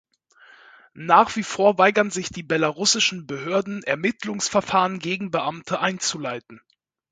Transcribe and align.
Nach 0.95 1.35
wie 1.35 1.43
vor 1.43 1.77
weigern 1.77 2.09
sich 2.09 2.29
die 2.29 2.41
belarussischen 2.41 3.27
Behörden 3.27 3.83
Ermittlungsverfahren 3.83 4.97
gegen 4.97 5.29
Beamte 5.29 5.79
einzuleiten. 5.79 6.59